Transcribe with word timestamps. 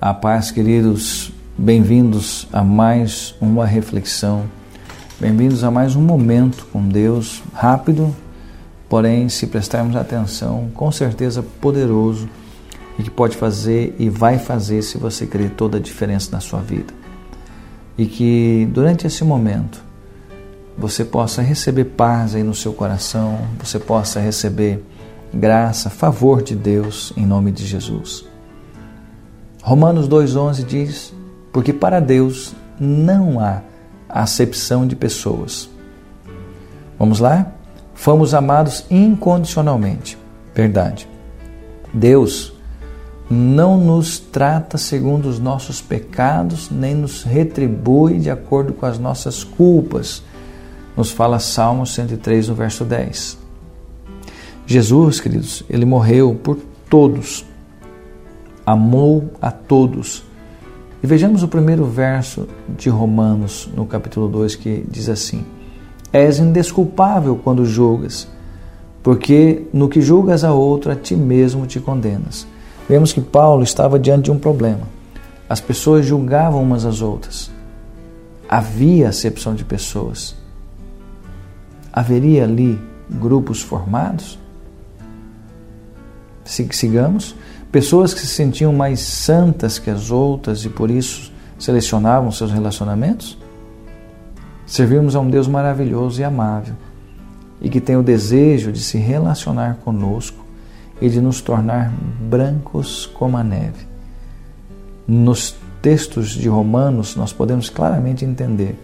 A 0.00 0.14
paz, 0.14 0.52
queridos, 0.52 1.32
bem-vindos 1.56 2.46
a 2.52 2.62
mais 2.62 3.34
uma 3.40 3.66
reflexão, 3.66 4.44
bem-vindos 5.18 5.64
a 5.64 5.72
mais 5.72 5.96
um 5.96 6.00
momento 6.00 6.68
com 6.72 6.86
Deus, 6.86 7.42
rápido, 7.52 8.14
porém, 8.88 9.28
se 9.28 9.48
prestarmos 9.48 9.96
atenção, 9.96 10.70
com 10.72 10.92
certeza 10.92 11.42
poderoso 11.42 12.28
e 12.96 13.02
que 13.02 13.10
pode 13.10 13.36
fazer 13.36 13.96
e 13.98 14.08
vai 14.08 14.38
fazer, 14.38 14.82
se 14.82 14.96
você 14.98 15.26
crer, 15.26 15.50
toda 15.50 15.78
a 15.78 15.80
diferença 15.80 16.30
na 16.30 16.38
sua 16.38 16.60
vida. 16.60 16.94
E 17.98 18.06
que 18.06 18.68
durante 18.70 19.04
esse 19.04 19.24
momento 19.24 19.82
você 20.78 21.04
possa 21.04 21.42
receber 21.42 21.86
paz 21.86 22.36
aí 22.36 22.44
no 22.44 22.54
seu 22.54 22.72
coração, 22.72 23.40
você 23.58 23.80
possa 23.80 24.20
receber 24.20 24.80
graça, 25.34 25.90
favor 25.90 26.40
de 26.40 26.54
Deus 26.54 27.12
em 27.16 27.26
nome 27.26 27.50
de 27.50 27.66
Jesus. 27.66 28.37
Romanos 29.68 30.08
2,11 30.08 30.64
diz: 30.64 31.14
Porque 31.52 31.74
para 31.74 32.00
Deus 32.00 32.54
não 32.80 33.38
há 33.38 33.60
acepção 34.08 34.86
de 34.86 34.96
pessoas. 34.96 35.68
Vamos 36.98 37.20
lá? 37.20 37.52
Fomos 37.92 38.32
amados 38.32 38.86
incondicionalmente. 38.90 40.16
Verdade. 40.54 41.06
Deus 41.92 42.54
não 43.28 43.76
nos 43.76 44.18
trata 44.18 44.78
segundo 44.78 45.28
os 45.28 45.38
nossos 45.38 45.82
pecados, 45.82 46.70
nem 46.70 46.94
nos 46.94 47.22
retribui 47.22 48.18
de 48.20 48.30
acordo 48.30 48.72
com 48.72 48.86
as 48.86 48.98
nossas 48.98 49.44
culpas. 49.44 50.22
Nos 50.96 51.10
fala 51.10 51.38
Salmo 51.38 51.86
103, 51.86 52.48
no 52.48 52.54
verso 52.54 52.86
10. 52.86 53.36
Jesus, 54.66 55.20
queridos, 55.20 55.62
ele 55.68 55.84
morreu 55.84 56.34
por 56.42 56.56
todos 56.88 57.44
amou 58.68 59.30
a 59.40 59.50
todos. 59.50 60.22
E 61.02 61.06
vejamos 61.06 61.42
o 61.42 61.48
primeiro 61.48 61.86
verso 61.86 62.46
de 62.68 62.90
Romanos, 62.90 63.66
no 63.74 63.86
capítulo 63.86 64.28
2, 64.28 64.56
que 64.56 64.84
diz 64.90 65.08
assim: 65.08 65.46
És 66.12 66.38
indesculpável 66.38 67.40
quando 67.42 67.64
julgas, 67.64 68.28
porque 69.02 69.66
no 69.72 69.88
que 69.88 70.02
julgas 70.02 70.44
a 70.44 70.52
outro, 70.52 70.92
a 70.92 70.94
ti 70.94 71.16
mesmo 71.16 71.66
te 71.66 71.80
condenas. 71.80 72.46
Vemos 72.86 73.10
que 73.10 73.22
Paulo 73.22 73.62
estava 73.62 73.98
diante 73.98 74.24
de 74.24 74.32
um 74.32 74.38
problema. 74.38 74.86
As 75.48 75.62
pessoas 75.62 76.04
julgavam 76.04 76.62
umas 76.62 76.84
às 76.84 77.00
outras. 77.00 77.50
Havia 78.46 79.08
acepção 79.08 79.54
de 79.54 79.64
pessoas. 79.64 80.36
Haveria 81.90 82.44
ali 82.44 82.78
grupos 83.08 83.62
formados? 83.62 84.38
Sigamos. 86.48 87.34
Pessoas 87.70 88.14
que 88.14 88.20
se 88.20 88.28
sentiam 88.28 88.72
mais 88.72 89.00
santas 89.00 89.78
que 89.78 89.90
as 89.90 90.10
outras 90.10 90.64
e 90.64 90.70
por 90.70 90.90
isso 90.90 91.30
selecionavam 91.58 92.32
seus 92.32 92.50
relacionamentos? 92.50 93.36
Servimos 94.66 95.14
a 95.14 95.20
um 95.20 95.28
Deus 95.28 95.46
maravilhoso 95.46 96.20
e 96.20 96.24
amável 96.24 96.74
e 97.60 97.68
que 97.68 97.80
tem 97.80 97.96
o 97.96 98.02
desejo 98.02 98.72
de 98.72 98.80
se 98.80 98.98
relacionar 98.98 99.78
conosco 99.84 100.44
e 101.00 101.08
de 101.08 101.20
nos 101.20 101.40
tornar 101.40 101.92
brancos 102.20 103.06
como 103.06 103.36
a 103.36 103.44
neve. 103.44 103.86
Nos 105.06 105.54
textos 105.82 106.30
de 106.30 106.48
Romanos, 106.48 107.16
nós 107.16 107.32
podemos 107.32 107.68
claramente 107.68 108.24
entender 108.24 108.78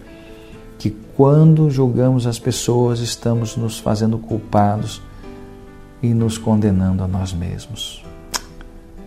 que 0.77 0.95
quando 1.15 1.69
julgamos 1.69 2.27
as 2.27 2.39
pessoas, 2.39 2.99
estamos 2.99 3.55
nos 3.55 3.79
fazendo 3.79 4.17
culpados 4.17 5.01
e 6.01 6.13
nos 6.13 6.37
condenando 6.37 7.03
a 7.03 7.07
nós 7.07 7.33
mesmos. 7.33 8.03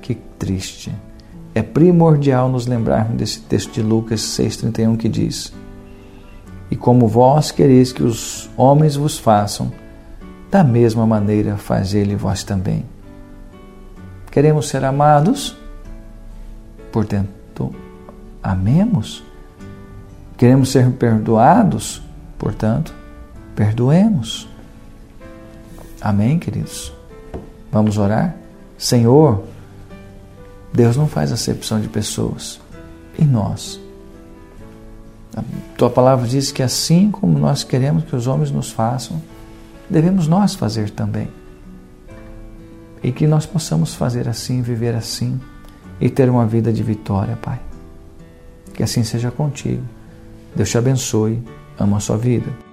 Que 0.00 0.14
triste. 0.38 0.94
É 1.54 1.62
primordial 1.62 2.48
nos 2.48 2.66
lembrarmos 2.66 3.16
desse 3.16 3.40
texto 3.40 3.72
de 3.72 3.82
Lucas 3.82 4.20
6,31 4.20 4.96
que 4.96 5.08
diz: 5.08 5.52
E 6.70 6.76
como 6.76 7.08
vós 7.08 7.50
quereis 7.50 7.92
que 7.92 8.02
os 8.02 8.48
homens 8.56 8.96
vos 8.96 9.18
façam, 9.18 9.72
da 10.50 10.64
mesma 10.64 11.06
maneira 11.06 11.56
fazei-lhe 11.56 12.14
vós 12.14 12.42
também. 12.42 12.84
Queremos 14.30 14.68
ser 14.68 14.84
amados? 14.84 15.56
Portanto, 16.92 17.74
amemos. 18.42 19.22
Queremos 20.36 20.70
ser 20.70 20.90
perdoados? 20.92 22.00
Portanto, 22.38 22.94
perdoemos. 23.54 24.48
Amém, 26.00 26.38
queridos? 26.38 26.92
Vamos 27.72 27.98
orar? 27.98 28.36
Senhor, 28.76 29.42
Deus 30.72 30.96
não 30.96 31.08
faz 31.08 31.32
acepção 31.32 31.80
de 31.80 31.88
pessoas. 31.88 32.60
E 33.18 33.24
nós? 33.24 33.80
A 35.36 35.42
tua 35.76 35.90
palavra 35.90 36.26
diz 36.26 36.52
que 36.52 36.62
assim 36.62 37.10
como 37.10 37.38
nós 37.38 37.64
queremos 37.64 38.04
que 38.04 38.14
os 38.14 38.26
homens 38.26 38.50
nos 38.50 38.70
façam, 38.70 39.20
devemos 39.90 40.28
nós 40.28 40.54
fazer 40.54 40.90
também. 40.90 41.28
E 43.02 43.12
que 43.12 43.26
nós 43.26 43.46
possamos 43.46 43.94
fazer 43.94 44.28
assim, 44.28 44.62
viver 44.62 44.94
assim 44.94 45.40
e 46.00 46.08
ter 46.08 46.28
uma 46.28 46.46
vida 46.46 46.72
de 46.72 46.82
vitória, 46.82 47.36
Pai. 47.36 47.60
Que 48.74 48.82
assim 48.82 49.02
seja 49.02 49.30
contigo. 49.30 49.82
Deus 50.54 50.70
te 50.70 50.78
abençoe. 50.78 51.42
Ama 51.78 51.98
a 51.98 52.00
sua 52.00 52.16
vida. 52.16 52.67